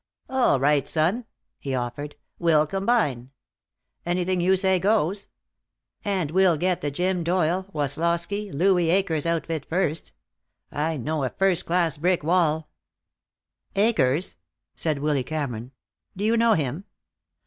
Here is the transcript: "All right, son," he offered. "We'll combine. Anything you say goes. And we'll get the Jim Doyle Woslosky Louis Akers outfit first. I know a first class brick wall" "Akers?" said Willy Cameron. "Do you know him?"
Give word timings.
"All 0.31 0.59
right, 0.59 0.87
son," 0.87 1.25
he 1.59 1.75
offered. 1.75 2.15
"We'll 2.39 2.65
combine. 2.65 3.29
Anything 4.03 4.41
you 4.41 4.55
say 4.55 4.79
goes. 4.79 5.27
And 6.03 6.31
we'll 6.31 6.57
get 6.57 6.81
the 6.81 6.89
Jim 6.89 7.23
Doyle 7.23 7.67
Woslosky 7.71 8.51
Louis 8.51 8.89
Akers 8.89 9.27
outfit 9.27 9.63
first. 9.63 10.13
I 10.71 10.97
know 10.97 11.23
a 11.23 11.29
first 11.29 11.67
class 11.67 11.97
brick 11.97 12.23
wall" 12.23 12.71
"Akers?" 13.89 14.37
said 14.73 14.97
Willy 14.97 15.23
Cameron. 15.23 15.69
"Do 16.17 16.23
you 16.25 16.35
know 16.35 16.53
him?" 16.53 16.85